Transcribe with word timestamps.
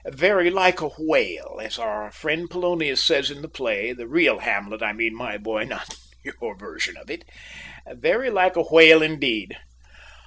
"`Very 0.07 0.51
like 0.51 0.81
a 0.81 0.87
whale,' 0.97 1.59
as 1.61 1.77
our 1.77 2.05
old 2.05 2.15
friend 2.15 2.49
Polonius 2.49 3.03
says 3.05 3.29
in 3.29 3.43
the 3.43 3.47
play, 3.47 3.93
the 3.93 4.07
real 4.07 4.39
Hamlet, 4.39 4.81
I 4.81 4.93
mean, 4.93 5.15
my 5.15 5.37
boy, 5.37 5.63
not 5.65 5.95
your 6.23 6.57
version 6.57 6.97
of 6.97 7.11
it. 7.11 7.23
`Very 7.87 8.33
like 8.33 8.55
a 8.55 8.63
whale,' 8.63 9.03
indeed!" 9.03 9.55